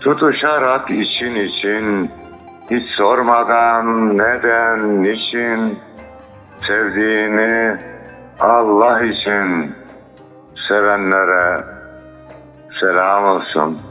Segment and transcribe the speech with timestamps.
[0.00, 2.10] Tutuşarak için için,
[2.70, 5.78] hiç sormadan neden, niçin,
[6.66, 7.76] sevdiğini
[8.40, 9.74] Allah için
[10.68, 11.64] sevenlere
[12.80, 13.89] selam olsun.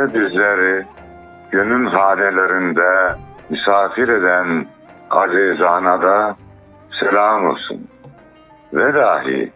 [0.00, 0.86] Mevsiminde bizleri
[1.50, 3.16] günün hanelerinde
[3.50, 4.66] misafir eden
[5.10, 6.36] azizana da
[7.00, 7.88] selam olsun.
[8.72, 9.52] Ve dahi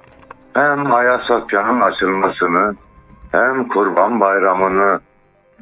[0.54, 2.74] hem Ayasofya'nın açılmasını
[3.32, 5.00] hem Kurban Bayramı'nı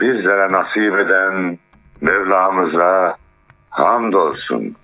[0.00, 1.58] bizlere nasip eden
[2.00, 3.16] Mevlamıza
[3.70, 4.76] hamdolsun.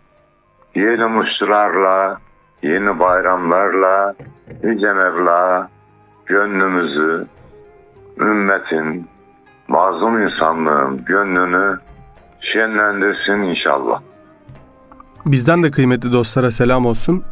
[0.74, 2.18] Yeni muştularla,
[2.62, 4.14] yeni bayramlarla
[4.62, 5.68] Yüce Mevla
[6.26, 7.26] gönlümüzü,
[8.20, 9.08] ümmetin,
[9.68, 11.78] mazlum insanlığın gönlünü
[12.52, 14.00] şenlendirsin inşallah.
[15.26, 17.22] Bizden de kıymetli dostlara selam olsun.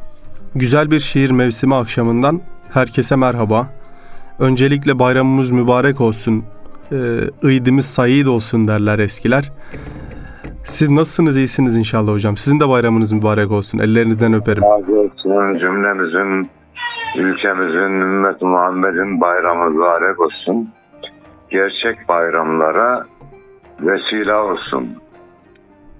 [0.54, 2.40] Güzel bir şiir mevsimi akşamından
[2.74, 3.66] herkese merhaba.
[4.40, 6.44] Öncelikle bayramımız mübarek olsun.
[6.92, 9.52] Ee, sayid olsun derler eskiler.
[10.64, 11.36] Siz nasılsınız?
[11.36, 12.36] iyisiniz inşallah hocam.
[12.36, 13.78] Sizin de bayramınız mübarek olsun.
[13.78, 14.62] Ellerinizden öperim.
[14.62, 16.50] Razı olsun cümlemizin,
[17.16, 20.68] ülkemizin, ümmet Muhammed'in bayramı mübarek olsun.
[21.50, 23.02] Gerçek bayramlara
[23.80, 24.96] vesile olsun.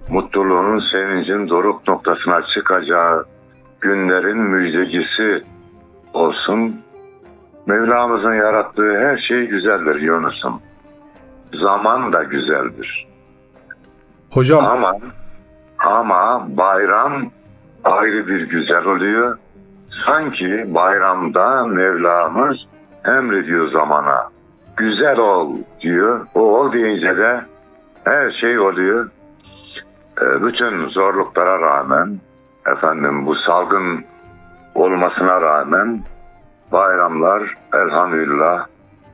[0.09, 3.25] Mutluluğun, sevincin doruk noktasına çıkacağı
[3.81, 5.43] günlerin müjdecisi
[6.13, 6.81] olsun.
[7.65, 10.61] Mevlamızın yarattığı her şey güzeldir Yunus'um.
[11.53, 13.07] Zaman da güzeldir.
[14.31, 14.97] Hocam Ama
[15.79, 17.31] ama bayram
[17.83, 19.37] ayrı bir güzel oluyor.
[20.05, 22.57] Sanki bayramda Mevlamız
[23.05, 24.36] emrediyor zamana.
[24.77, 26.27] Güzel ol diyor.
[26.35, 27.41] O ol deyince de
[28.03, 29.09] her şey oluyor.
[30.21, 32.19] Ee, bütün zorluklara rağmen
[32.67, 34.05] efendim bu salgın
[34.75, 36.01] olmasına rağmen
[36.71, 38.65] bayramlar elhamdülillah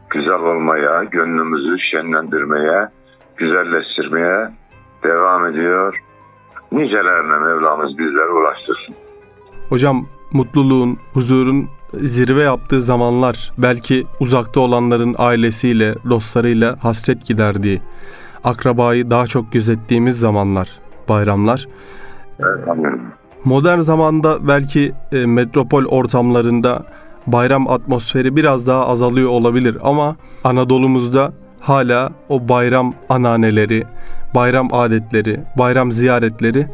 [0.10, 2.90] güzel olmaya, gönlümüzü şenlendirmeye,
[3.38, 4.50] güzelleştirmeye
[5.04, 6.00] devam ediyor.
[6.72, 8.96] Nicelerine Mevlamız bizlere ulaştırsın.
[9.70, 17.82] Hocam mutluluğun, huzurun zirve yaptığı zamanlar belki uzakta olanların ailesiyle, dostlarıyla hasret giderdiği,
[18.44, 20.70] akrabayı daha çok gözettiğimiz zamanlar,
[21.10, 21.68] bayramlar.
[22.40, 23.24] Elhamdülillah.
[23.46, 26.86] Modern zamanda belki e, metropol ortamlarında
[27.28, 33.84] bayram atmosferi biraz daha azalıyor olabilir ama Anadolu'muzda hala o bayram ananeleri,
[34.36, 36.68] bayram adetleri, bayram ziyaretleri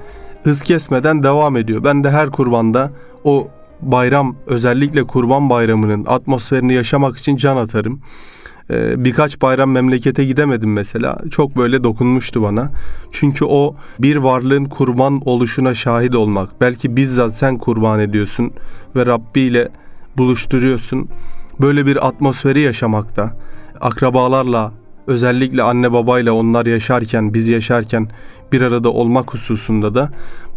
[0.43, 1.83] hız kesmeden devam ediyor.
[1.83, 2.91] Ben de her kurbanda
[3.23, 3.47] o
[3.81, 8.01] bayram özellikle kurban bayramının atmosferini yaşamak için can atarım.
[8.71, 11.17] Ee, birkaç bayram memlekete gidemedim mesela.
[11.31, 12.71] Çok böyle dokunmuştu bana.
[13.11, 16.61] Çünkü o bir varlığın kurban oluşuna şahit olmak.
[16.61, 18.51] Belki bizzat sen kurban ediyorsun
[18.95, 19.69] ve Rabbi ile
[20.17, 21.09] buluşturuyorsun.
[21.61, 23.33] Böyle bir atmosferi yaşamakta.
[23.81, 24.71] Akrabalarla
[25.07, 28.07] özellikle anne babayla onlar yaşarken biz yaşarken
[28.51, 30.09] bir arada olmak hususunda da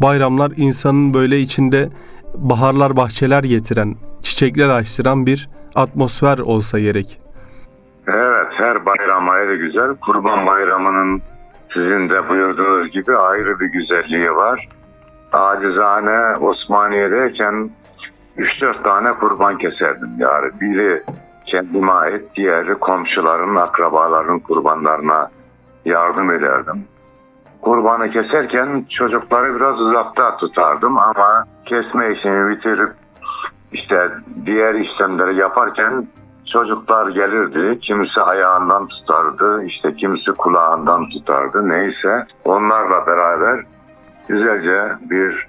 [0.02, 1.88] bayramlar insanın böyle içinde
[2.34, 7.18] baharlar bahçeler getiren, çiçekler açtıran bir atmosfer olsa gerek.
[8.08, 9.96] Evet her bayram ayrı güzel.
[9.96, 11.22] Kurban bayramının
[11.74, 14.68] sizin de buyurduğunuz gibi ayrı bir güzelliği var.
[15.32, 17.70] Acizane Osmaniye'deyken
[18.38, 20.50] 3-4 tane kurban keserdim yani.
[20.60, 21.02] Biri
[21.52, 25.30] kendime ait, diğeri komşuların, akrabaların kurbanlarına
[25.84, 26.84] yardım ederdim.
[27.62, 32.92] Kurbanı keserken çocukları biraz uzakta tutardım ama kesme işini bitirip
[33.72, 34.10] işte
[34.46, 36.06] diğer işlemleri yaparken
[36.52, 37.78] çocuklar gelirdi.
[37.80, 41.68] Kimisi ayağından tutardı, işte kimisi kulağından tutardı.
[41.68, 43.64] Neyse onlarla beraber
[44.28, 45.46] güzelce bir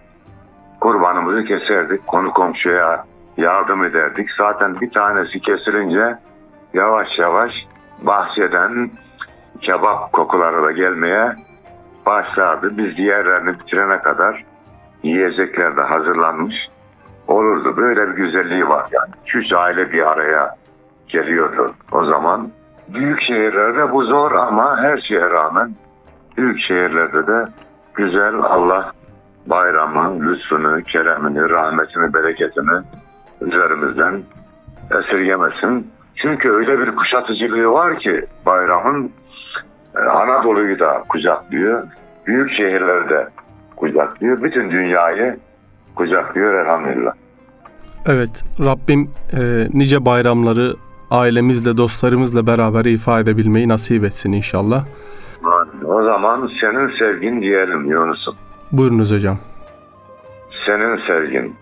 [0.79, 2.07] kurbanımızı keserdik.
[2.07, 3.05] Konu komşuya
[3.37, 4.29] yardım ederdik.
[4.37, 6.17] Zaten bir tanesi kesilince
[6.73, 7.51] yavaş yavaş
[8.01, 8.91] bahçeden
[9.61, 11.35] kebap kokuları da gelmeye
[12.05, 12.77] başlardı.
[12.77, 14.45] Biz diğerlerini bitirene kadar
[15.03, 16.55] yiyecekler de hazırlanmış
[17.27, 17.77] olurdu.
[17.77, 19.11] Böyle bir güzelliği var yani.
[19.33, 20.55] Üç aile bir araya
[21.07, 22.49] geliyordu o zaman.
[22.87, 25.75] Büyük şehirlerde bu zor ama her şeye rağmen
[26.37, 27.47] büyük şehirlerde de
[27.93, 28.91] güzel Allah
[29.45, 32.83] bayramı, lütfunu, keremini, rahmetini, bereketini
[33.47, 34.23] üzerimizden
[34.91, 35.91] esirgemesin.
[36.15, 39.11] Çünkü öyle bir kuşatıcılığı var ki bayramın
[39.95, 41.83] e, Anadolu'yu da kucaklıyor.
[42.27, 43.29] Büyük şehirlerde
[43.75, 44.43] kucaklıyor.
[44.43, 45.37] Bütün dünyayı
[45.95, 47.13] kucaklıyor elhamdülillah.
[48.07, 50.73] Evet, Rabbim e, nice bayramları
[51.11, 54.85] ailemizle, dostlarımızla beraber ifade edebilmeyi nasip etsin inşallah.
[55.85, 58.35] O zaman senin sevgin diyelim Yunus'um.
[58.71, 59.37] Buyurunuz hocam.
[60.65, 61.55] Senin sevgin.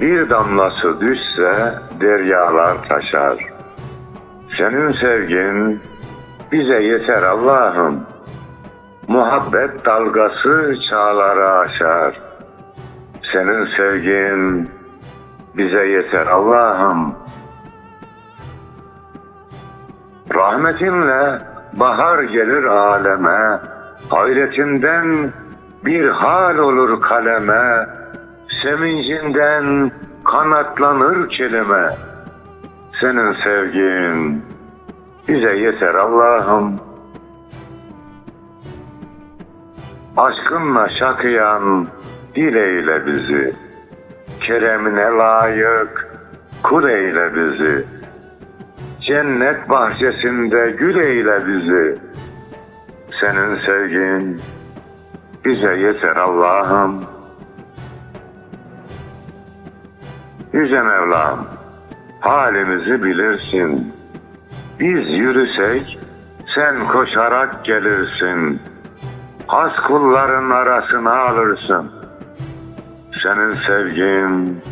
[0.00, 3.38] Bir damlası düşse deryalar taşar.
[4.58, 5.80] Senin sevgin
[6.52, 8.06] bize yeter Allah'ım.
[9.08, 12.20] Muhabbet dalgası çağları aşar.
[13.32, 14.68] Senin sevgin
[15.56, 17.14] bize yeter Allah'ım.
[20.34, 21.38] Rahmetinle
[21.72, 23.60] bahar gelir aleme,
[24.10, 25.32] hayretinden
[25.84, 27.86] bir hal olur kaleme,
[28.62, 29.90] sevincinden
[30.24, 31.88] kanatlanır kelime.
[33.00, 34.44] Senin sevgin
[35.28, 36.80] bize yeter Allah'ım.
[40.16, 41.86] Aşkınla şakıyan
[42.34, 43.52] dil eyle bizi.
[44.40, 46.06] Keremine layık
[46.62, 47.84] kul eyle bizi.
[49.00, 51.94] Cennet bahçesinde gül eyle bizi.
[53.20, 54.40] Senin sevgin
[55.44, 57.05] bize yeter Allah'ım.
[60.52, 61.46] Yüce Mevlam,
[62.20, 63.92] halimizi bilirsin.
[64.80, 65.98] Biz yürüsek
[66.54, 68.62] sen koşarak gelirsin.
[69.46, 71.90] Has kulların arasına alırsın.
[73.22, 74.62] Senin sevgin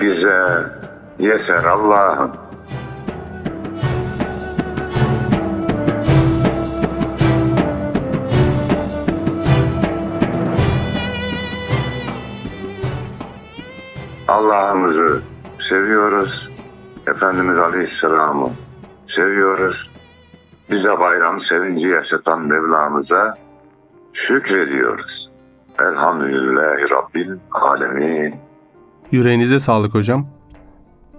[0.00, 0.66] bize
[1.18, 2.32] yeter Allah'ım.
[14.34, 15.22] Allah'ımızı
[15.68, 16.48] seviyoruz.
[17.06, 18.50] Efendimiz Aleyhisselam'ı
[19.16, 19.90] seviyoruz.
[20.70, 23.34] Bize bayram sevinci yaşatan Mevlamıza
[24.12, 25.30] şükrediyoruz.
[25.78, 28.34] Elhamdülillahi Rabbil Alemin.
[29.10, 30.26] Yüreğinize sağlık hocam.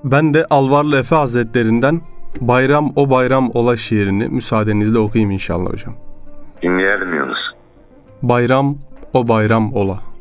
[0.04, 2.02] Ben de Alvarlı Efe Hazretlerinden
[2.42, 5.94] Bayram o bayram ola şiirini müsaadenizle okuyayım inşallah hocam.
[6.64, 7.40] Dinleyelim Yunus.
[8.22, 8.76] Bayram
[9.14, 10.15] o bayram ola.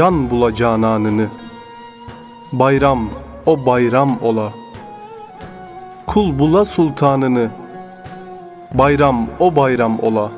[0.00, 1.28] Can bula cananını.
[2.52, 3.10] Bayram
[3.46, 4.52] o bayram ola.
[6.06, 7.50] Kul bula sultanını.
[8.74, 10.30] Bayram o bayram ola.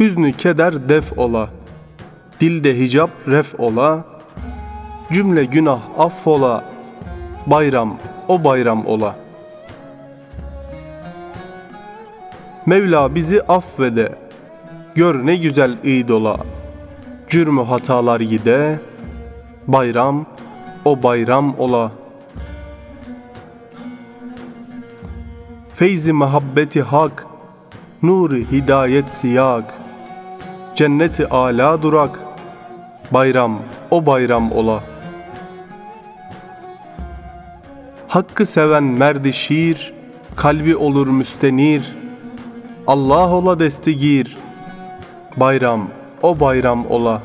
[0.00, 1.48] Hüznü keder def ola.
[2.40, 4.04] Dilde hicap ref ola.
[5.12, 6.64] Cümle günah affola
[7.46, 9.16] Bayram o bayram ola.
[12.66, 14.25] Mevla bizi affede
[14.96, 16.36] Gör ne güzel idola
[17.28, 18.80] Cürmü hatalar gide
[19.66, 20.26] Bayram
[20.84, 21.92] o bayram ola.
[25.74, 27.26] Feyzi muhabbeti hak
[28.02, 29.74] Nuru hidayet siyak.
[30.74, 32.20] Cenneti ala durak
[33.10, 33.58] Bayram
[33.90, 34.84] o bayram ola.
[38.08, 39.92] Hakkı seven merdi şiir
[40.36, 41.82] Kalbi olur müstenir.
[42.86, 44.45] Allah ola destigir
[45.36, 45.88] Bayram
[46.22, 47.22] o bayram ola.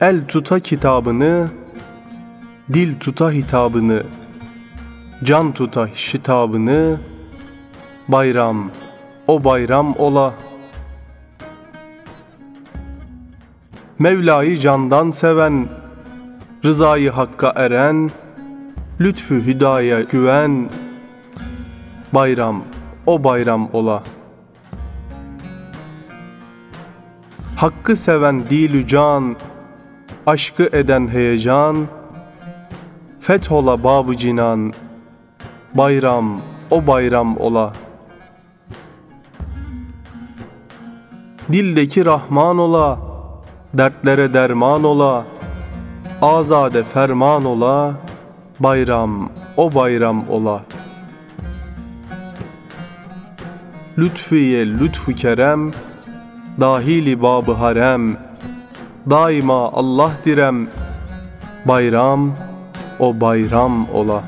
[0.00, 1.48] El tuta kitabını
[2.72, 4.02] Dil tuta hitabını
[5.24, 6.96] Can tuta şitabını
[8.08, 8.70] Bayram
[9.26, 10.34] o bayram ola.
[13.98, 15.68] Mevla'yı candan seven
[16.64, 18.10] Rızayı hakka eren
[19.00, 20.70] Lütfü hüdaya güven
[22.12, 22.62] bayram
[23.06, 24.02] o bayram ola.
[27.56, 29.36] Hakkı seven dilü can,
[30.26, 31.86] aşkı eden heyecan,
[33.20, 34.72] fethola babı cinan,
[35.74, 37.72] bayram o bayram ola.
[41.52, 42.98] Dildeki Rahman ola,
[43.74, 45.24] dertlere derman ola,
[46.22, 47.94] azade ferman ola,
[48.60, 50.62] bayram o bayram ola.
[53.98, 55.72] Lütfiye lütfu kerem,
[56.60, 58.16] dahili babı harem,
[59.10, 60.68] daima Allah direm,
[61.64, 62.34] bayram
[62.98, 64.22] o bayram ola.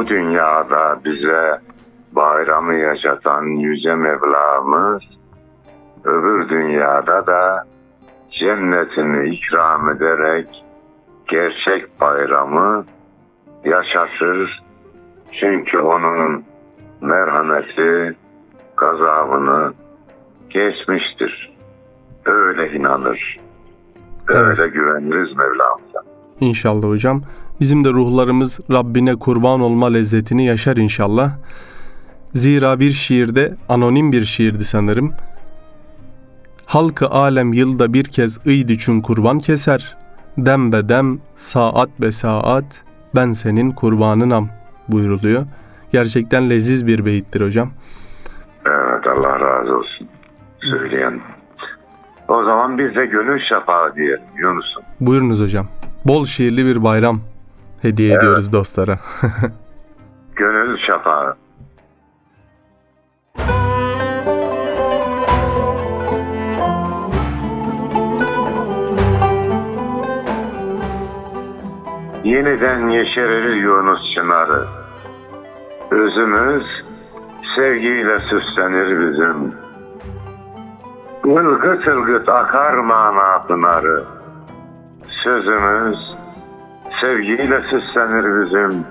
[0.00, 1.60] Bu dünyada bize
[2.12, 5.02] bayramı yaşatan Yüce Mevlamız
[6.04, 7.64] öbür dünyada da
[8.40, 10.64] cennetini ikram ederek
[11.28, 12.84] gerçek bayramı
[13.64, 14.62] yaşatır.
[15.40, 16.44] Çünkü onun
[17.00, 18.16] merhameti
[18.76, 19.72] gazabını
[20.50, 21.52] geçmiştir.
[22.24, 23.40] Öyle inanır.
[24.28, 26.02] Öyle güveniriz Mevlamıza.
[26.40, 27.22] İnşallah hocam.
[27.60, 31.32] Bizim de ruhlarımız Rabbine kurban olma lezzetini yaşar inşallah.
[32.32, 35.12] Zira bir şiirde anonim bir şiirdi sanırım.
[36.66, 39.96] Halkı alem yılda bir kez ıydı çün kurban keser.
[40.38, 42.84] Dem be dem, saat be saat,
[43.16, 44.48] ben senin kurbanınam
[44.88, 45.46] buyuruluyor.
[45.92, 47.70] Gerçekten leziz bir beyittir hocam.
[48.66, 50.08] Evet Allah razı olsun.
[50.60, 51.20] Söyleyen.
[52.28, 54.82] O zaman biz de gönül şafağı diyelim Yunus'um.
[55.00, 55.66] Buyurunuz hocam.
[56.04, 57.20] Bol şiirli bir bayram
[57.82, 58.98] hediye ediyoruz dostlara.
[60.36, 61.36] Gönül şafağı.
[72.24, 74.66] Yeniden yeşerir Yunus çınarı.
[75.90, 76.64] Özümüz
[77.56, 79.54] sevgiyle süslenir bizim.
[81.24, 84.04] Ilgıt ılgıt akar mana pınarı.
[85.24, 86.19] Sözümüz
[87.00, 88.84] sevgiyle süslenir bizim.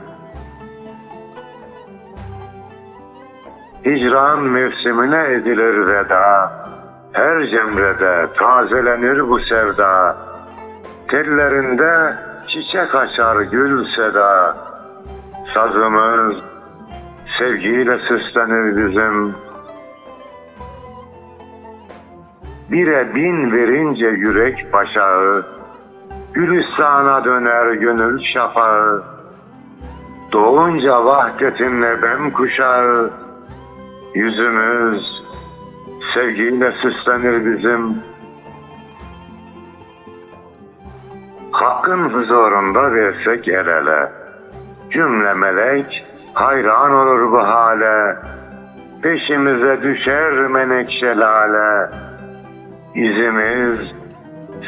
[3.86, 6.52] Hicran mevsimine edilir veda.
[7.14, 10.18] Her cemrede tazelenir bu sevda.
[11.08, 12.16] Tellerinde
[12.48, 14.58] çiçek açar gül seda.
[15.54, 16.36] Sazımız
[17.40, 19.36] sevgiyle süslenir bizim.
[22.72, 25.46] Bire bin verince yürek başağı,
[26.40, 29.04] Gülistan'a döner gönül şafağı.
[30.32, 33.10] Doğunca vahdetinle ben kuşağı,
[34.16, 35.24] Yüzümüz
[36.14, 37.98] sevgiyle süslenir bizim.
[41.52, 44.12] Hakkın huzurunda versek el ele,
[44.92, 48.18] Cümle melek hayran olur bu hale.
[49.02, 51.90] Peşimize düşer menekşe lale.
[52.96, 53.99] İzimiz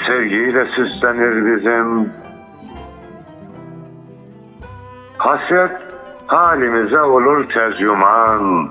[0.07, 2.09] sevgiyle süslenir bizim.
[5.17, 5.71] Haset
[6.27, 8.69] halimize olur tercüman.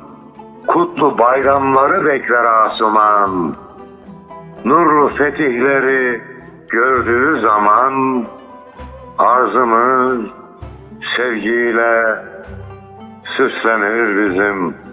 [0.67, 3.55] Kutlu bayramları bekler asuman.
[4.65, 6.23] Nurlu fetihleri
[6.69, 8.25] gördüğü zaman
[9.19, 10.21] arzımız
[11.17, 12.17] sevgiyle
[13.37, 14.90] süslenir bizim.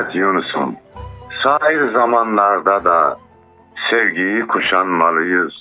[0.00, 0.76] Evet Yunus'um.
[1.42, 3.16] Sahir zamanlarda da
[3.90, 5.52] sevgiyi kuşanmalıyız.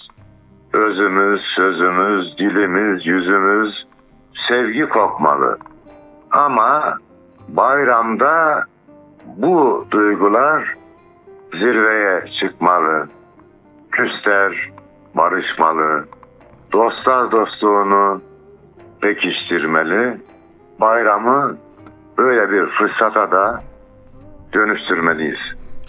[0.73, 3.87] Özümüz, sözümüz, dilimiz, yüzümüz
[4.47, 5.57] sevgi kokmalı.
[6.31, 6.97] Ama
[7.47, 8.63] bayramda
[9.25, 10.75] bu duygular
[11.51, 13.07] zirveye çıkmalı.
[13.91, 14.69] Küster
[15.15, 16.05] barışmalı.
[16.71, 18.21] Dostlar dostluğunu
[19.01, 20.17] pekiştirmeli.
[20.81, 21.57] Bayramı
[22.17, 23.68] böyle bir fırsata da
[24.53, 25.39] dönüştürmeliyiz.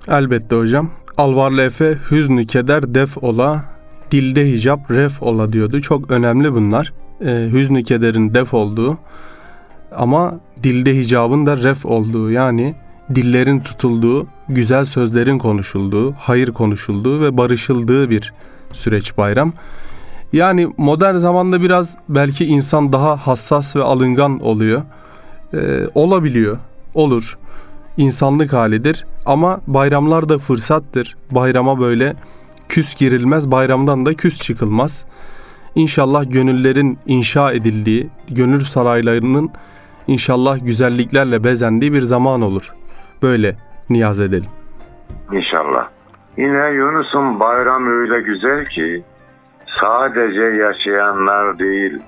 [0.09, 0.91] Elbette hocam.
[1.17, 3.65] Alvarlı Efe hüznü keder def ola,
[4.11, 5.81] dilde hicap ref ola diyordu.
[5.81, 6.93] Çok önemli bunlar.
[7.25, 8.99] Ee, hüznü kederin def olduğu
[9.97, 12.75] ama dilde hicabın da ref olduğu yani
[13.15, 18.33] dillerin tutulduğu, güzel sözlerin konuşulduğu, hayır konuşulduğu ve barışıldığı bir
[18.73, 19.53] süreç bayram.
[20.33, 24.83] Yani modern zamanda biraz belki insan daha hassas ve alıngan oluyor.
[25.55, 26.59] Ee, olabiliyor.
[26.95, 27.39] Olur.
[27.97, 29.07] İnsanlık halidir.
[29.27, 31.17] Ama bayramlar da fırsattır.
[31.31, 32.15] Bayrama böyle
[32.69, 35.07] küs girilmez, bayramdan da küs çıkılmaz.
[35.75, 39.51] İnşallah gönüllerin inşa edildiği, gönül saraylarının
[40.07, 42.73] inşallah güzelliklerle bezendiği bir zaman olur.
[43.23, 43.57] Böyle
[43.91, 44.51] niyaz edelim.
[45.33, 45.89] İnşallah.
[46.37, 49.05] Yine Yunus'un bayramı öyle güzel ki
[49.81, 51.99] sadece yaşayanlar değil,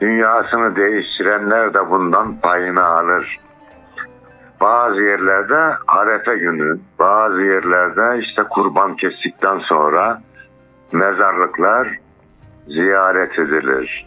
[0.00, 3.38] dünyasını değiştirenler de bundan payını alır.
[4.60, 10.22] Bazı yerlerde arefe günü, bazı yerlerde işte kurban kestikten sonra
[10.92, 11.98] mezarlıklar
[12.66, 14.06] ziyaret edilir.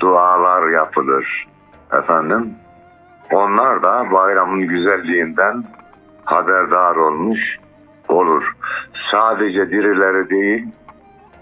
[0.00, 1.46] Dualar yapılır.
[1.92, 2.54] Efendim,
[3.32, 5.64] onlar da bayramın güzelliğinden
[6.24, 7.40] haberdar olmuş
[8.08, 8.52] olur.
[9.10, 10.66] Sadece dirileri değil,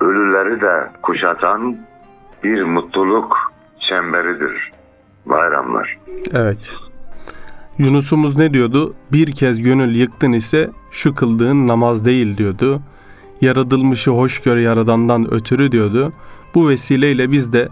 [0.00, 1.76] ölüleri de kuşatan
[2.44, 3.52] bir mutluluk
[3.88, 4.72] çemberidir
[5.26, 5.98] bayramlar.
[6.34, 6.74] Evet.
[7.78, 8.94] Yunus'umuz ne diyordu?
[9.12, 12.82] Bir kez gönül yıktın ise şu kıldığın namaz değil diyordu.
[13.40, 16.12] Yaratılmışı hoş gör yaradandan ötürü diyordu.
[16.54, 17.68] Bu vesileyle biz de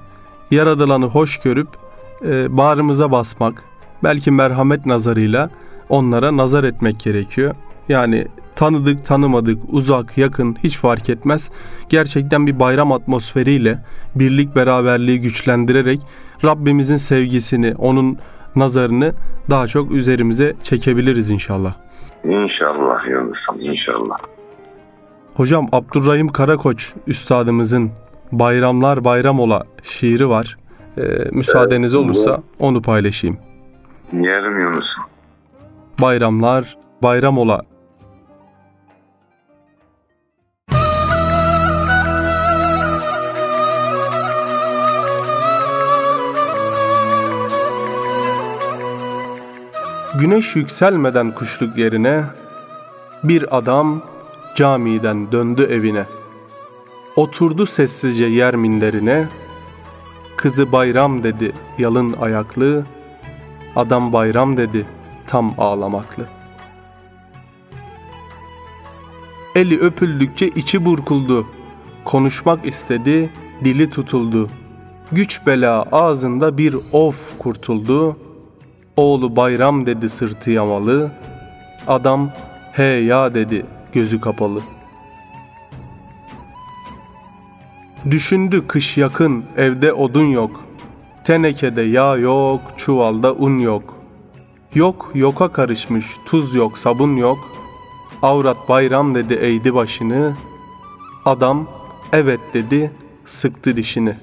[0.51, 1.69] yaradılanı hoş görüp
[2.25, 3.65] e, bağrımıza basmak,
[4.05, 5.51] belki merhamet nazarıyla
[5.89, 7.55] onlara nazar etmek gerekiyor.
[7.89, 8.27] Yani
[8.57, 11.51] tanıdık tanımadık uzak yakın hiç fark etmez.
[11.89, 16.01] Gerçekten bir bayram atmosferiyle birlik beraberliği güçlendirerek
[16.45, 18.19] Rabbimizin sevgisini onun
[18.57, 19.13] nazarını
[19.51, 21.75] daha çok üzerimize çekebiliriz inşallah.
[22.25, 24.17] İnşallah Yunus'um inşallah.
[25.35, 27.91] Hocam Abdurrahim Karakoç üstadımızın
[28.33, 30.57] Bayramlar Bayram Ola şiiri var.
[30.99, 31.03] Ee,
[31.33, 33.39] müsaadeniz Evet, olursa onu paylaşayım.
[34.13, 35.05] Yerim Yunus'um.
[36.03, 37.61] Bayramlar bayram ola
[50.21, 52.25] Güneş yükselmeden kuşluk yerine
[53.25, 54.03] bir adam
[54.55, 56.07] camiden döndü evine.
[57.17, 59.29] Oturdu sessizce yer minderine.
[60.37, 62.85] Kızı bayram dedi yalın ayaklı.
[63.77, 64.87] Adam bayram dedi
[65.27, 66.27] tam ağlamaklı.
[69.55, 71.47] Eli öpüldükçe içi burkuldu.
[72.05, 73.31] Konuşmak istedi,
[73.65, 74.49] dili tutuldu.
[75.13, 78.17] Güç bela ağzında bir of kurtuldu.
[79.01, 81.11] Oğlu bayram dedi sırtı yamalı.
[81.87, 82.31] Adam
[82.73, 84.61] he ya dedi gözü kapalı.
[88.11, 90.65] Düşündü kış yakın evde odun yok.
[91.25, 93.95] Tenekede yağ yok, çuvalda un yok.
[94.75, 97.39] Yok yoka karışmış, tuz yok, sabun yok.
[98.23, 100.35] Avrat bayram dedi eğdi başını.
[101.25, 101.69] Adam
[102.13, 102.91] evet dedi,
[103.25, 104.17] sıktı dişini.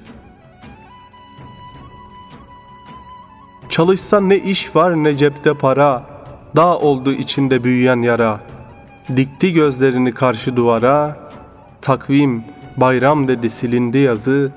[3.77, 6.03] Çalışsa ne iş var ne cepte para.
[6.55, 8.39] Dağ oldu içinde büyüyen yara.
[9.15, 11.17] Dikti gözlerini karşı duvara.
[11.81, 12.43] Takvim
[12.77, 14.51] bayram dedi silindi yazı.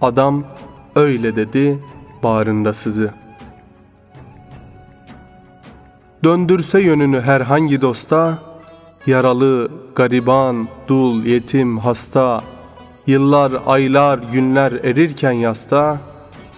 [0.00, 0.44] Adam
[0.96, 1.78] öyle dedi
[2.22, 3.10] bağrında sızı.
[6.24, 8.38] Döndürse yönünü herhangi dosta,
[9.06, 12.42] yaralı, gariban, dul, yetim, hasta,
[13.06, 15.98] yıllar, aylar, günler erirken yasta,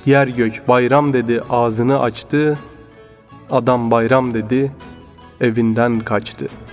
[0.07, 2.59] yer gök bayram dedi ağzını açtı,
[3.51, 4.73] adam bayram dedi
[5.41, 6.67] evinden kaçtı.''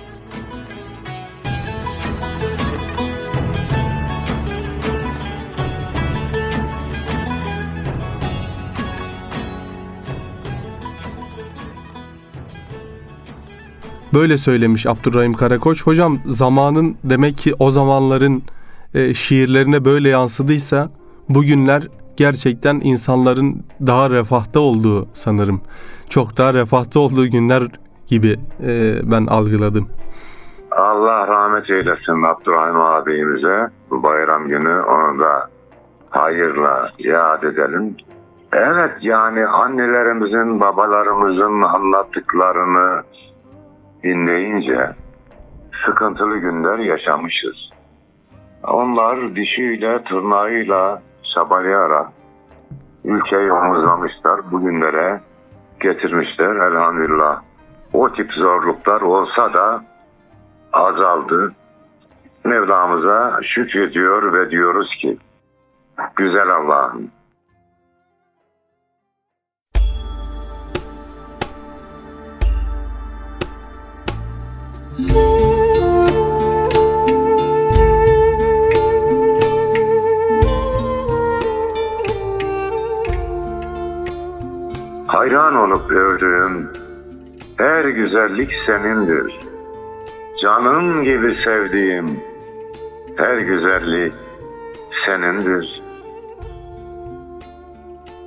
[14.14, 15.84] Böyle söylemiş Abdurrahim Karakoç.
[15.84, 18.44] Hocam zamanın demek ki o zamanların
[18.94, 20.90] e, şiirlerine böyle yansıdıysa
[21.30, 21.84] bugünler
[22.18, 25.62] gerçekten insanların daha refahta olduğu sanırım.
[26.10, 27.64] Çok daha refahta olduğu günler
[28.08, 29.90] gibi e, ben algıladım.
[30.72, 33.70] Allah rahmet eylesin Abdurrahim abimize.
[33.90, 35.50] Bu bayram günü onu da
[36.10, 37.96] hayırla yad edelim.
[38.54, 43.04] Evet yani annelerimizin, babalarımızın anlattıklarını
[44.04, 44.96] dinleyince
[45.86, 47.70] sıkıntılı günler yaşamışız.
[48.64, 51.02] Onlar dişiyle, tırnağıyla
[51.34, 52.08] çabalayarak
[53.04, 55.22] ülkeyi omuzlamışlar, bugünlere
[55.80, 57.42] getirmişler elhamdülillah.
[57.94, 59.84] O tip zorluklar olsa da
[60.74, 61.54] azaldı.
[62.44, 65.18] Mevlamıza şükrediyor ve diyoruz ki
[66.16, 67.12] güzel Allah'ım
[85.24, 86.72] Hayran alıp övdüğüm
[87.58, 89.40] her güzellik senindir.
[90.42, 92.20] Canım gibi sevdiğim
[93.18, 94.14] her güzellik
[95.06, 95.84] senindir.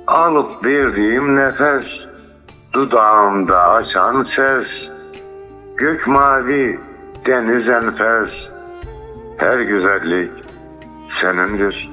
[0.07, 1.85] Alıp verdiğim nefes,
[2.73, 4.89] dudağımda açan ses,
[5.75, 6.79] gök mavi,
[7.25, 8.31] deniz enfes,
[9.37, 10.31] her güzellik
[11.21, 11.89] senindir.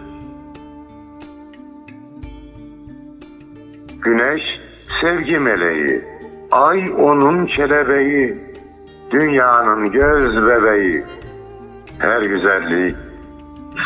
[4.03, 4.64] Güneş
[5.01, 6.05] sevgi meleği,
[6.51, 8.39] ay onun kelebeği,
[9.11, 11.05] dünyanın göz bebeği,
[11.99, 12.97] her güzellik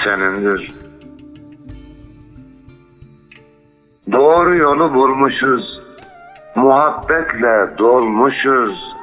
[0.04, 0.72] senindir.
[4.12, 5.80] Doğru yolu bulmuşuz,
[6.54, 8.96] muhabbetle dolmuşuz,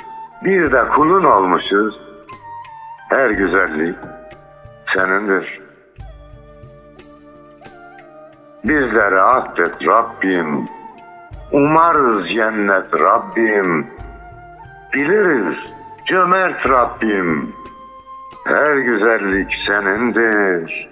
[0.44, 2.00] bir de kulun olmuşuz.
[3.10, 3.96] Her güzellik
[4.98, 5.60] senindir.
[8.64, 10.68] Bizleri affet Rabbim,
[11.56, 13.88] umarız cennet Rabbim,
[14.94, 15.58] biliriz
[16.10, 17.54] cömert Rabbim.
[18.46, 20.90] Her güzellik senindir,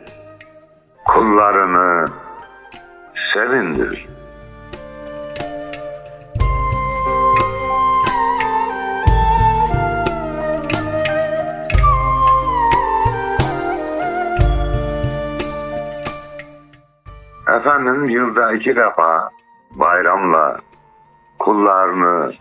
[1.06, 2.08] kullarını
[3.34, 4.08] sevindir.
[17.48, 19.30] Efendim yılda iki defa
[19.84, 20.58] bayramla
[21.40, 22.34] kullarını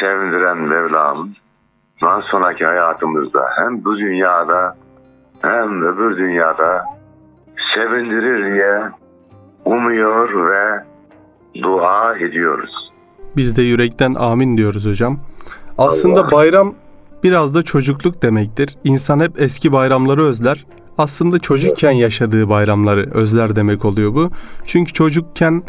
[0.00, 1.28] sevindiren Mevlam
[2.00, 4.76] bundan sonraki hayatımızda hem bu dünyada
[5.42, 6.84] hem öbür dünyada
[7.74, 8.82] sevindirir diye
[9.64, 10.84] umuyor ve
[11.62, 12.90] dua ediyoruz.
[13.36, 15.18] Biz de yürekten amin diyoruz hocam.
[15.78, 16.32] Aslında Allah.
[16.32, 16.74] bayram
[17.22, 18.76] biraz da çocukluk demektir.
[18.84, 20.66] İnsan hep eski bayramları özler.
[20.98, 24.30] Aslında çocukken yaşadığı bayramları özler demek oluyor bu.
[24.64, 25.62] Çünkü çocukken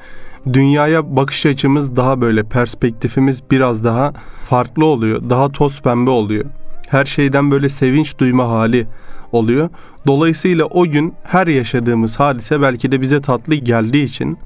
[0.54, 5.22] dünyaya bakış açımız daha böyle perspektifimiz biraz daha farklı oluyor.
[5.30, 6.46] Daha toz pembe oluyor.
[6.90, 8.88] Her şeyden böyle sevinç duyma hali
[9.32, 9.70] oluyor.
[10.08, 14.38] Dolayısıyla o gün her yaşadığımız hadise belki de bize tatlı geldiği için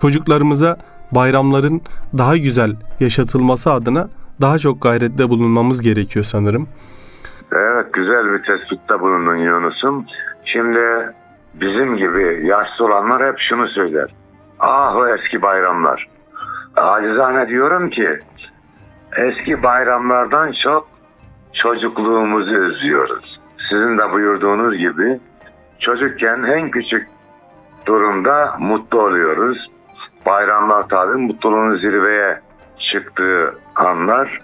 [0.00, 0.76] çocuklarımıza
[1.12, 1.80] bayramların
[2.18, 4.08] daha güzel yaşatılması adına
[4.40, 6.68] daha çok gayrette bulunmamız gerekiyor sanırım.
[7.52, 10.06] Evet güzel bir tespitte bulundun Yunus'um.
[10.44, 11.14] Şimdi
[11.54, 14.17] bizim gibi yaşlı olanlar hep şunu söyler.
[14.60, 16.08] Ah o eski bayramlar.
[16.76, 18.18] Acizane diyorum ki
[19.16, 20.88] eski bayramlardan çok
[21.62, 23.40] çocukluğumuzu özlüyoruz.
[23.70, 25.20] Sizin de buyurduğunuz gibi
[25.80, 27.08] çocukken en küçük
[27.86, 29.70] durumda mutlu oluyoruz.
[30.26, 32.40] Bayramlar tabi mutluluğun zirveye
[32.92, 34.40] çıktığı anlar.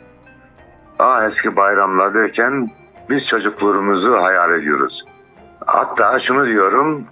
[0.98, 2.70] Ah eski bayramlar derken
[3.10, 5.04] biz çocukluğumuzu hayal ediyoruz.
[5.66, 7.04] Hatta şunu diyorum,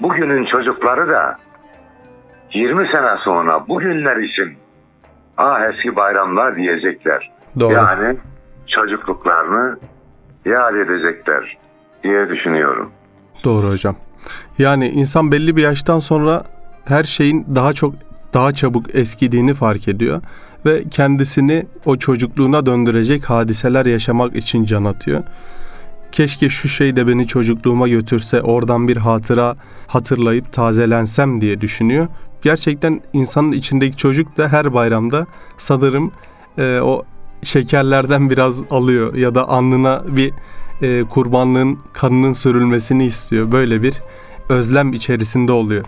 [0.00, 1.36] bugünün çocukları da
[2.54, 4.56] 20 sene sonra bugünler için
[5.36, 7.30] ah eski bayramlar diyecekler.
[7.60, 7.74] Doğru.
[7.74, 8.16] Yani
[8.66, 9.78] çocukluklarını
[10.44, 11.58] yad edecekler
[12.02, 12.90] diye düşünüyorum.
[13.44, 13.96] Doğru hocam.
[14.58, 16.42] Yani insan belli bir yaştan sonra
[16.84, 17.94] her şeyin daha çok
[18.34, 20.22] daha çabuk eskidiğini fark ediyor
[20.66, 25.22] ve kendisini o çocukluğuna döndürecek hadiseler yaşamak için can atıyor.
[26.12, 32.08] Keşke şu şey de beni çocukluğuma götürse, oradan bir hatıra hatırlayıp tazelensem diye düşünüyor.
[32.42, 35.26] Gerçekten insanın içindeki çocuk da her bayramda
[35.56, 36.12] sanırım
[36.58, 37.04] e, o
[37.42, 40.32] şekerlerden biraz alıyor ya da alnına bir
[40.82, 43.52] e, kurbanlığın kanının sürülmesini istiyor.
[43.52, 44.00] Böyle bir
[44.50, 45.84] özlem içerisinde oluyor.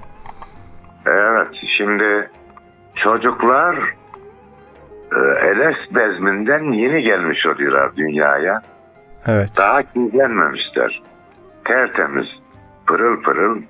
[1.06, 2.30] Evet, şimdi
[2.96, 3.76] çocuklar
[5.12, 8.62] e, Eles bezminden yeni gelmiş oluyorlar dünyaya.
[9.26, 9.54] Evet.
[9.58, 11.02] Daha kirlenmemişler.
[11.64, 12.26] Tertemiz,
[12.86, 13.62] pırıl pırıl.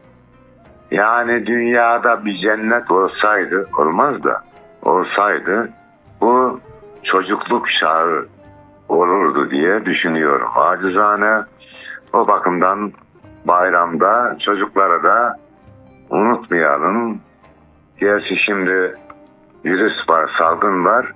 [0.92, 4.42] Yani dünyada bir cennet olsaydı, olmaz da
[4.82, 5.68] olsaydı
[6.20, 6.60] bu
[7.04, 8.26] çocukluk çağı
[8.88, 10.48] olurdu diye düşünüyorum.
[10.56, 11.44] Acizane
[12.12, 12.92] o bakımdan
[13.44, 15.36] bayramda çocuklara da
[16.10, 17.20] unutmayalım.
[17.98, 18.94] Gerçi şimdi
[19.64, 21.12] virüs var, salgın var.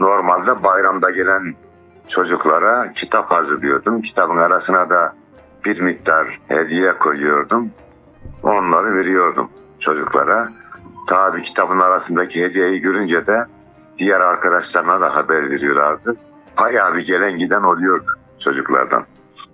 [0.00, 1.54] Normalde bayramda gelen
[2.08, 4.02] çocuklara kitap hazırlıyordum.
[4.02, 5.12] Kitabın arasına da
[5.64, 7.70] bir miktar hediye koyuyordum.
[8.44, 10.48] Onları veriyordum çocuklara.
[11.08, 13.44] Tabi kitabın arasındaki hediyeyi görünce de
[13.98, 16.16] diğer arkadaşlarına da haber veriyorlardı.
[16.58, 18.10] Bayağı bir gelen giden oluyordu
[18.44, 19.04] çocuklardan.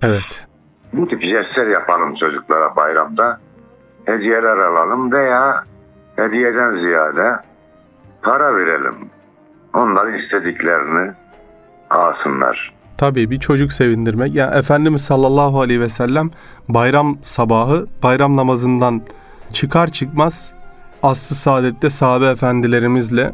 [0.03, 0.46] Evet.
[0.92, 3.40] Bu tip jestler yapalım çocuklara bayramda.
[4.05, 5.64] Hediyeler alalım veya
[6.16, 7.37] hediyeden ziyade
[8.22, 8.94] para verelim.
[9.74, 11.12] Onlar istediklerini
[11.90, 12.80] alsınlar.
[13.01, 14.35] Tabii bir çocuk sevindirmek.
[14.35, 16.31] Yani Efendimiz sallallahu aleyhi ve sellem
[16.69, 19.03] bayram sabahı bayram namazından
[19.53, 20.53] çıkar çıkmaz
[21.03, 23.33] Aslı Saadet'te sahabe efendilerimizle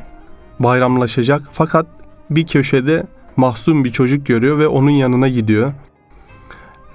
[0.58, 1.86] bayramlaşacak fakat
[2.30, 5.72] bir köşede mahzun bir çocuk görüyor ve onun yanına gidiyor.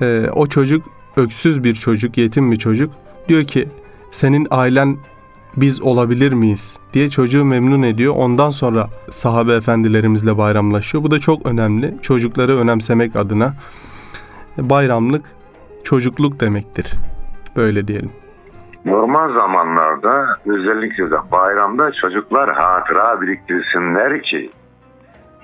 [0.02, 0.86] Ee, o çocuk
[1.18, 2.94] öksüz bir çocuk, yetim bir çocuk.
[3.28, 3.68] Diyor ki
[4.12, 4.98] senin ailen
[5.58, 8.14] biz olabilir miyiz diye çocuğu memnun ediyor.
[8.18, 11.04] Ondan sonra sahabe efendilerimizle bayramlaşıyor.
[11.04, 11.96] Bu da çok önemli.
[12.02, 13.54] Çocukları önemsemek adına
[14.58, 15.26] bayramlık
[15.84, 16.94] çocukluk demektir.
[17.56, 18.12] Böyle diyelim.
[18.86, 24.52] Normal zamanlarda özellikle de bayramda çocuklar hatıra biriktirsinler ki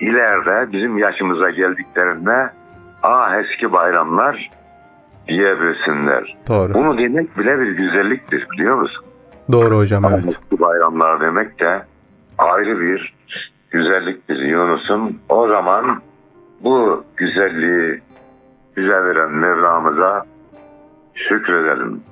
[0.00, 2.50] ileride bizim yaşımıza geldiklerinde
[3.02, 4.50] ah eski bayramlar
[5.28, 6.36] diyebilsinler.
[6.48, 6.74] Doğru.
[6.74, 9.04] Bunu demek bile bir güzelliktir biliyor musun?
[9.52, 10.26] Doğru hocam evet.
[10.26, 11.82] Eski bayramlar demek de
[12.38, 13.14] ayrı bir
[13.70, 15.16] güzelliktir Yunus'um.
[15.28, 16.02] O zaman
[16.64, 18.02] bu güzelliği
[18.76, 20.26] bize veren Mevlamıza
[21.14, 22.02] şükredelim.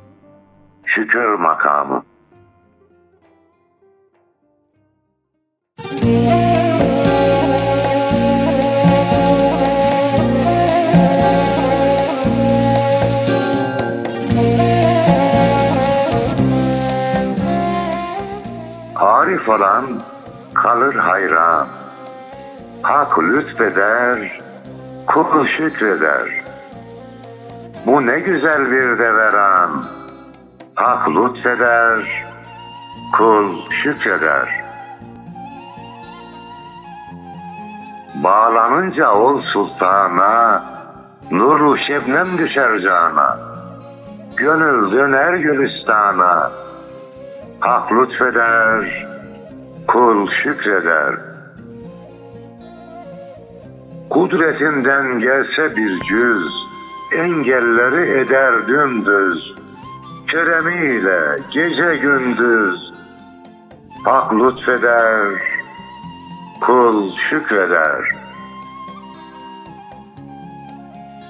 [0.85, 2.03] Şükür makamı.
[19.47, 19.85] Arif olan
[20.55, 21.67] kalır hayran.
[22.83, 24.41] Hak lütfeder,
[25.07, 26.45] kul şükreder.
[27.87, 29.85] Bu ne güzel bir deveran.
[30.75, 32.25] Hak lütfeder,
[33.17, 34.65] kul şükreder.
[38.15, 40.65] Bağlanınca ol sultana,
[41.31, 43.39] nurlu şebnem düşer cana.
[44.37, 46.51] Gönül döner gülistana,
[47.61, 49.16] Hak lütfeder,
[49.89, 51.15] kul şükreder.
[54.11, 56.53] Kudretinden gelse bir cüz,
[57.17, 59.55] engelleri eder dümdüz.
[60.33, 62.93] Keremiyle gece gündüz,
[64.05, 65.43] hak lütfeder,
[66.61, 68.09] kul şükreder.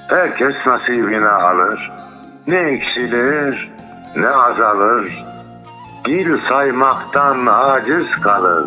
[0.09, 1.93] Herkes nasibini alır,
[2.47, 3.71] ne eksilir,
[4.17, 5.25] ne azalır,
[6.07, 8.65] Dil saymaktan aciz kalır.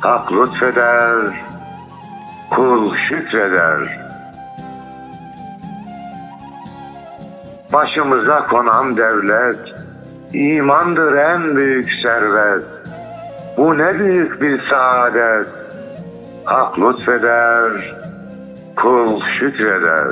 [0.00, 1.14] Hak lütfeder,
[2.50, 3.98] kul şükreder.
[7.72, 9.58] Başımıza konan devlet,
[10.32, 12.64] imandır en büyük servet.
[13.56, 15.48] Bu ne büyük bir saadet.
[16.44, 17.94] Hak lütfeder,
[18.76, 20.08] kul şükreder.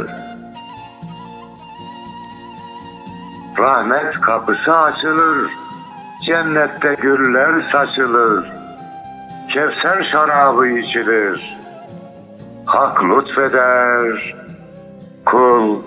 [3.59, 5.64] Rahmet kapısı açılır
[6.27, 8.53] Cennette güller saçılır.
[9.53, 11.57] Kevser şarabı içilir.
[12.65, 14.35] Hak lütfeder.
[15.25, 15.83] Kul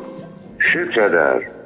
[0.59, 1.56] şükreder.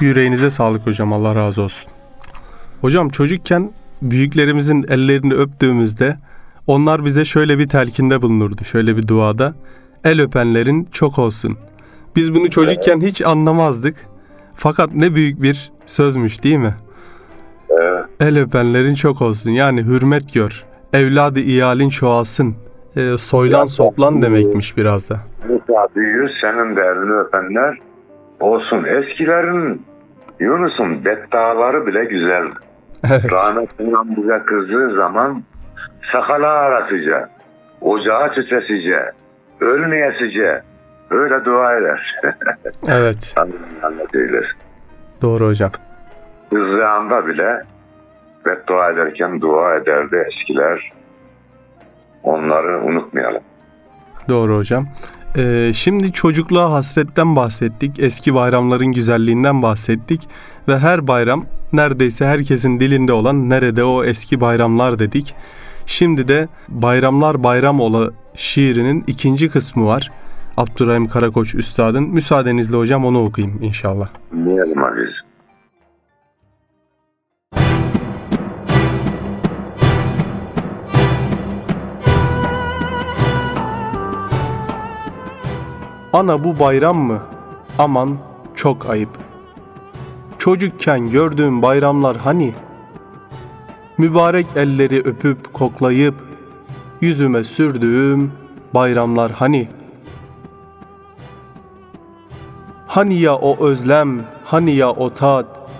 [0.00, 1.12] Yüreğinize sağlık hocam.
[1.12, 1.90] Allah razı olsun.
[2.80, 3.70] Hocam çocukken
[4.02, 6.16] büyüklerimizin ellerini öptüğümüzde
[6.66, 8.64] onlar bize şöyle bir telkinde bulunurdu.
[8.64, 9.54] Şöyle bir duada.
[10.04, 11.56] El öpenlerin çok olsun.
[12.16, 13.96] Biz bunu çocukken hiç anlamazdık.
[14.54, 16.74] Fakat ne büyük bir sözmüş değil mi?
[17.70, 18.04] Evet.
[18.20, 19.50] El öpenlerin çok olsun.
[19.50, 20.64] Yani hürmet gör.
[20.92, 22.54] Evladı iyalin çoğalsın.
[22.96, 25.20] E, soylan soplan demekmiş biraz da.
[25.48, 27.87] Musa büyür senin de elini öpenler
[28.40, 28.84] olsun.
[28.84, 29.86] Eskilerin
[30.40, 32.44] Yunus'un beddaları bile güzel.
[33.10, 33.32] Evet.
[33.32, 35.42] Rahmetli bize kızdığı zaman
[36.12, 37.28] sakala aratıca,
[37.80, 39.12] ocağa tütesice,
[39.60, 40.62] ölmeyesice
[41.10, 42.14] öyle dua eder.
[42.88, 43.34] Evet.
[44.14, 44.58] Eylesin.
[45.22, 45.70] Doğru hocam.
[46.50, 47.62] Kızdığı anda bile
[48.46, 50.92] beddua ederken dua ederdi eskiler.
[52.22, 53.42] Onları unutmayalım.
[54.28, 54.86] Doğru hocam.
[55.36, 57.98] Ee, şimdi çocukluğa hasretten bahsettik.
[57.98, 60.28] Eski bayramların güzelliğinden bahsettik.
[60.68, 65.34] Ve her bayram neredeyse herkesin dilinde olan nerede o eski bayramlar dedik.
[65.86, 70.10] Şimdi de Bayramlar Bayram Ola şiirinin ikinci kısmı var.
[70.56, 72.04] Abdurrahim Karakoç Üstad'ın.
[72.04, 74.08] Müsaadenizle hocam onu okuyayım inşallah.
[74.32, 75.27] Dinleyelim Aziz.
[86.18, 87.22] Ana bu bayram mı?
[87.78, 88.18] Aman
[88.54, 89.08] çok ayıp.
[90.38, 92.54] Çocukken gördüğüm bayramlar hani?
[93.98, 96.14] Mübarek elleri öpüp koklayıp
[97.00, 98.32] yüzüme sürdüğüm
[98.74, 99.68] bayramlar hani?
[102.86, 105.70] Hani ya o özlem, hani ya o tat,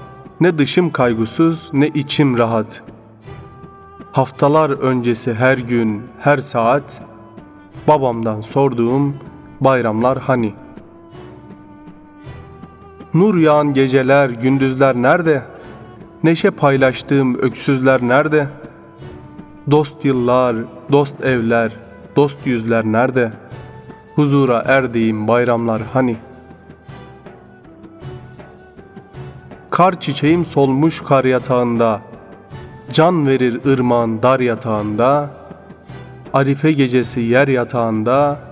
[0.41, 2.83] Ne dışım kaygısız ne içim rahat.
[4.13, 7.03] Haftalar öncesi her gün, her saat
[7.89, 9.17] babamdan sorduğum
[9.61, 10.55] bayramlar hani?
[13.15, 15.43] Nur yağan geceler, gündüzler nerede?
[16.23, 18.49] Neşe paylaştığım öksüzler nerede?
[19.71, 20.57] Dost yıllar,
[20.93, 21.73] dost evler,
[22.17, 23.33] dost yüzler nerede?
[24.15, 26.17] Huzura erdiğim bayramlar hani?
[29.71, 32.01] Kar çiçeğim solmuş kar yatağında,
[32.93, 35.31] Can verir ırmağın dar yatağında,
[36.33, 38.48] Arife gecesi yer yatağında,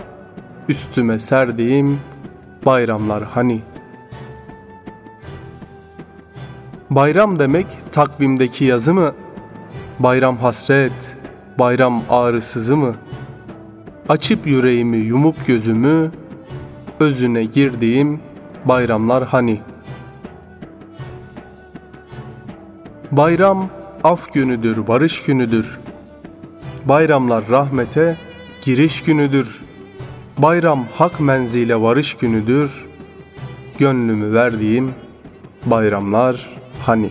[0.68, 2.00] Üstüme serdiğim
[2.66, 3.60] bayramlar hani?
[6.90, 9.14] Bayram demek takvimdeki yazı mı?
[9.98, 11.16] Bayram hasret,
[11.58, 12.94] bayram ağrısızı mı?
[14.08, 16.10] Açıp yüreğimi yumup gözümü,
[17.00, 18.20] özüne girdiğim
[18.64, 19.60] bayramlar hani?
[23.12, 23.68] Bayram
[24.04, 25.78] af günüdür, barış günüdür.
[26.84, 28.16] Bayramlar rahmete
[28.62, 29.65] giriş günüdür.
[30.38, 32.86] Bayram hak menzile varış günüdür.
[33.78, 34.94] Gönlümü verdiğim
[35.66, 36.50] bayramlar
[36.82, 37.10] hani?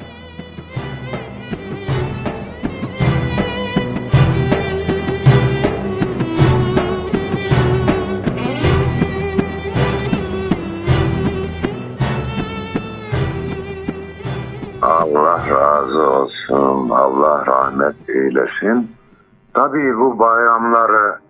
[14.81, 16.89] Allah razı olsun.
[16.89, 18.91] Allah rahmet eylesin.
[19.53, 21.24] Tabii bu bayramları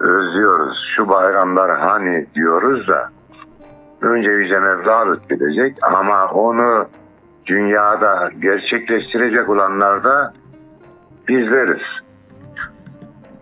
[0.00, 0.76] özlüyoruz.
[0.96, 3.10] Şu bayramlar hani diyoruz da
[4.00, 6.86] önce Yüce Mevla lütfedecek ama onu
[7.46, 10.32] dünyada gerçekleştirecek olanlar da
[11.28, 11.82] bizleriz.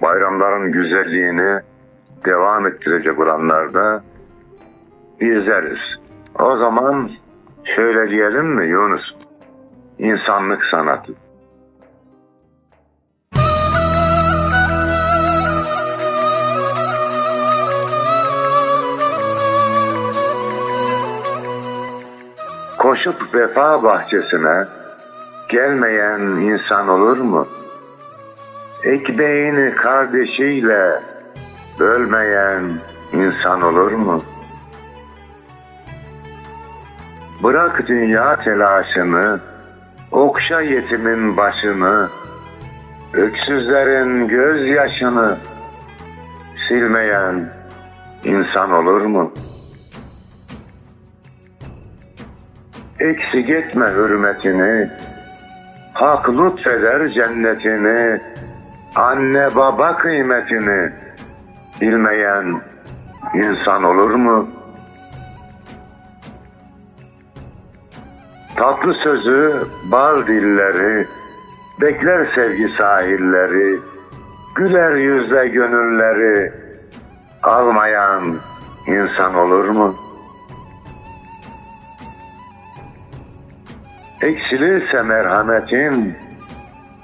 [0.02, 1.60] Bayramların güzelliğini
[2.24, 4.02] devam ettirecek olanlar da
[5.20, 5.78] bizleriz.
[6.38, 7.10] O zaman
[7.76, 9.14] şöyle diyelim mi Yunus?
[9.98, 11.12] İnsanlık sanatı.
[22.92, 24.64] Koşup vefa bahçesine
[25.48, 27.48] gelmeyen insan olur mu?
[28.84, 31.00] Ekmeğini kardeşiyle
[31.80, 32.62] bölmeyen
[33.12, 34.18] insan olur mu?
[37.42, 39.40] Bırak dünya telaşını,
[40.10, 42.08] okşa yetimin başını,
[43.12, 45.36] öksüzlerin gözyaşını
[46.68, 47.52] silmeyen
[48.24, 49.32] insan olur mu?
[53.02, 54.88] Eksik etme hürmetini,
[55.92, 58.20] hak lütfeder cennetini,
[58.94, 60.92] anne baba kıymetini
[61.80, 62.60] bilmeyen
[63.34, 64.62] insan olur mu?''
[68.56, 71.06] Tatlı sözü, bal dilleri,
[71.80, 73.78] bekler sevgi sahilleri,
[74.54, 76.52] güler yüzle gönülleri
[77.42, 78.36] almayan
[78.86, 80.01] insan olur mu?
[84.22, 86.16] Eksilirse merhametin,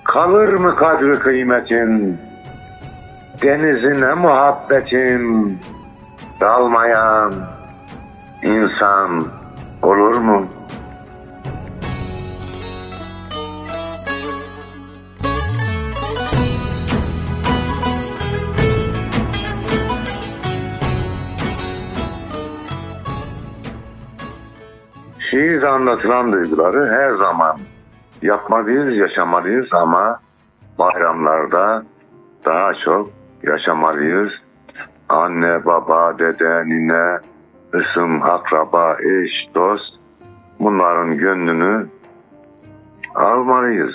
[0.04, 2.20] kalır mı kadri kıymetin,
[3.42, 5.59] denizine muhabbetin,
[6.40, 7.35] dalmayan
[8.42, 9.24] insan
[9.83, 10.58] olur mu?''
[25.59, 27.57] Şiirde anlatılan duyguları her zaman
[28.23, 30.21] yapmalıyız, yaşamalıyız ama
[30.79, 31.83] bayramlarda
[32.44, 33.11] daha çok
[33.42, 34.33] yaşamalıyız.
[35.09, 37.18] Anne, baba, dede, nine,
[37.75, 39.94] ısım, akraba, eş, dost
[40.61, 41.87] bunların gönlünü
[43.14, 43.95] almalıyız.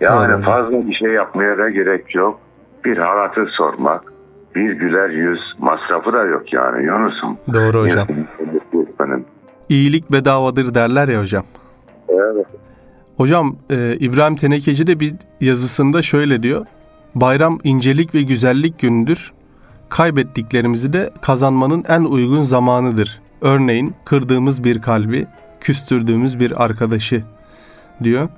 [0.00, 0.42] Yani Doğru.
[0.42, 2.40] fazla bir şey yapmaya da gerek yok.
[2.84, 4.02] Bir halatı sormak,
[4.54, 7.38] bir güler yüz masrafı da yok yani Yunus'um.
[7.54, 8.06] Doğru hocam.
[9.72, 11.44] İyilik bedavadır derler ya hocam.
[12.08, 12.46] Evet.
[13.16, 16.66] Hocam e, İbrahim Tenekeci de bir yazısında şöyle diyor.
[17.14, 19.32] Bayram incelik ve güzellik günüdür.
[19.88, 23.20] Kaybettiklerimizi de kazanmanın en uygun zamanıdır.
[23.40, 25.26] Örneğin kırdığımız bir kalbi,
[25.60, 27.22] küstürdüğümüz bir arkadaşı
[28.02, 28.28] diyor.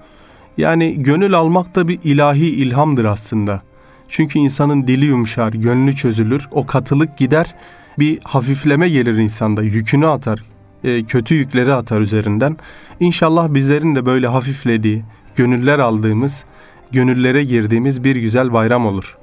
[0.57, 3.63] Yani gönül almak da bir ilahi ilhamdır aslında.
[4.09, 7.55] Çünkü insanın dili yumuşar, gönlü çözülür, o katılık gider,
[7.99, 10.43] bir hafifleme gelir insanda, yükünü atar,
[10.85, 12.57] e, kötü yükleri atar üzerinden.
[13.01, 15.03] İnşallah bizlerin de böyle hafiflediği,
[15.37, 16.47] gönüller aldığımız,
[16.93, 19.19] gönüllere girdiğimiz bir güzel bayram olur.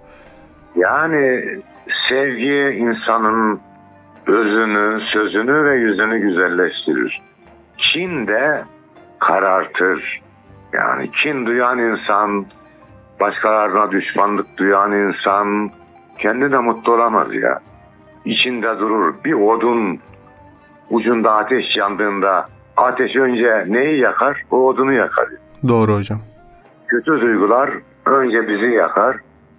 [0.76, 1.44] Yani
[2.10, 3.60] sevgi insanın
[4.28, 7.22] özünü, sözünü ve yüzünü güzelleştirir.
[7.78, 8.64] Kin de
[9.20, 10.22] karartır.
[10.74, 12.46] Yani kin duyan insan,
[13.20, 15.72] başkalarına düşmanlık duyan insan
[16.20, 17.60] kendi de mutlu olamaz ya.
[18.26, 20.00] İçinde durur bir odun
[20.92, 24.42] ucunda ateş yandığında ateş önce neyi yakar?
[24.52, 25.26] O odunu yakar.
[25.68, 26.20] Doğru hocam.
[26.88, 27.70] Kötü duygular
[28.06, 29.18] önce bizi yakar.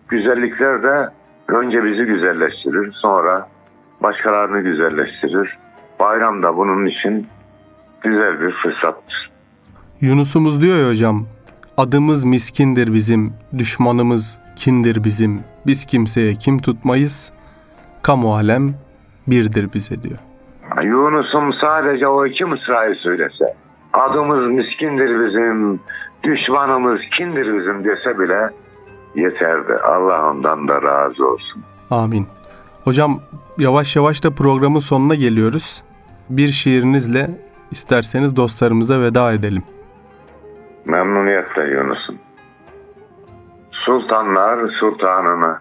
[0.08, 1.08] Güzellikler de
[1.48, 2.92] önce bizi güzelleştirir.
[2.92, 3.48] Sonra
[4.02, 5.58] başkalarını güzelleştirir.
[6.00, 7.26] Bayram da bunun için
[8.00, 9.30] güzel bir fırsattır.
[10.00, 11.26] Yunus'umuz diyor ya hocam.
[11.76, 15.40] Adımız miskindir bizim, düşmanımız kindir bizim.
[15.66, 17.32] Biz kimseye kim tutmayız.
[18.02, 18.74] Kamu alem
[19.26, 20.18] birdir bize diyor.
[20.82, 23.56] Yunus'um sadece o iki mısrayı söylese,
[23.92, 25.80] adımız miskindir bizim,
[26.22, 28.50] düşmanımız kindir bizim dese bile
[29.14, 29.72] yeterdi.
[29.84, 31.62] Allah ondan da razı olsun.
[31.90, 32.26] Amin.
[32.84, 33.20] Hocam
[33.58, 35.82] yavaş yavaş da programın sonuna geliyoruz.
[36.30, 37.30] Bir şiirinizle
[37.70, 39.62] isterseniz dostlarımıza veda edelim.
[40.84, 42.18] Memnuniyetle Yunus'um.
[43.72, 45.60] Sultanlar sultanına,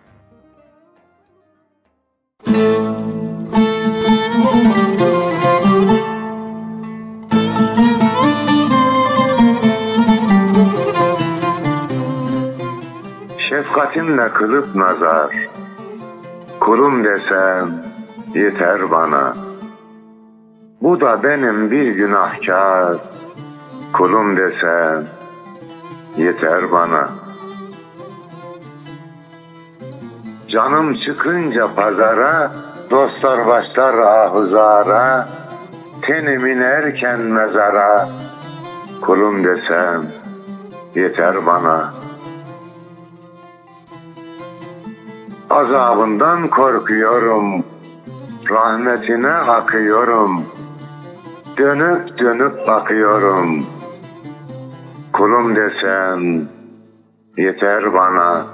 [13.62, 15.36] Şefkatinle kılıp nazar,
[16.60, 17.70] kulum desem
[18.34, 19.34] yeter bana.
[20.82, 22.96] Bu da benim bir günahkar,
[23.94, 25.08] kulum desem
[26.18, 27.10] yeter bana.
[30.48, 32.52] Canım çıkınca pazara,
[32.90, 35.28] dostlar başlar ahuzara,
[36.02, 38.10] tenim inerken mezara,
[39.02, 40.06] kulum desem
[40.96, 42.11] yeter bana.
[45.52, 47.66] Azabından korkuyorum,
[48.50, 50.46] rahmetine akıyorum,
[51.58, 53.66] dönüp dönüp bakıyorum.
[55.14, 56.48] Kulum desem
[57.38, 58.46] yeter bana.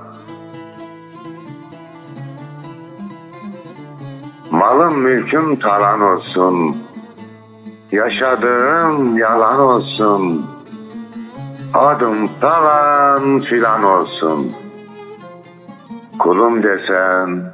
[4.51, 6.77] Malım mülküm talan olsun.
[7.91, 10.45] Yaşadığım yalan olsun.
[11.73, 14.66] Adım falan filan olsun.
[16.19, 17.53] Kulum desem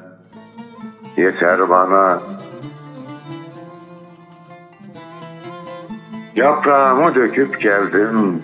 [1.17, 2.21] yeter bana.
[6.35, 8.43] Yaprağımı döküp geldim.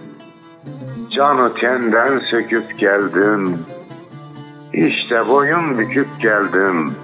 [1.11, 3.65] Canı tenden söküp geldim.
[4.73, 6.95] İşte boyun büküp geldim.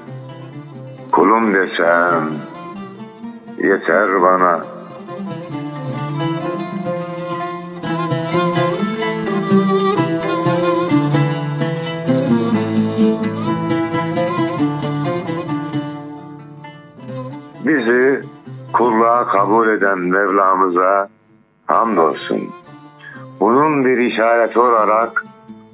[1.12, 2.30] Kulum desem
[3.58, 4.75] yeter bana.
[19.46, 21.10] Kabul eden Mevlamıza
[21.66, 22.50] hamdolsun.
[23.40, 25.26] Bunun bir işareti olarak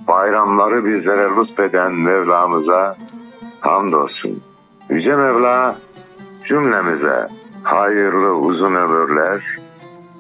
[0.08, 2.96] bayramları bizlere lütfeden Mevlamıza
[3.60, 4.44] hamdolsun.
[4.90, 5.76] Yüce Mevla
[6.48, 7.28] cümlemize
[7.64, 9.58] hayırlı uzun ömürler,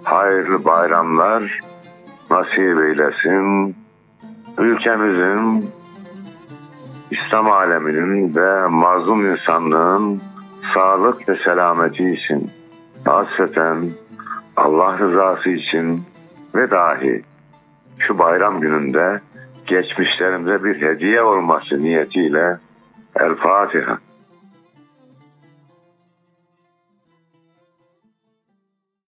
[0.03, 1.59] hayırlı bayramlar
[2.29, 3.75] nasip eylesin.
[4.57, 5.69] Ülkemizin,
[7.11, 10.21] İslam aleminin ve mazlum insanlığın
[10.73, 12.60] sağlık ve selameti için
[13.05, 13.89] hasreten
[14.57, 16.03] Allah rızası için
[16.55, 17.23] ve dahi
[17.99, 19.21] şu bayram gününde
[19.67, 22.57] geçmişlerimize bir hediye olması niyetiyle
[23.15, 23.97] El Fatiha.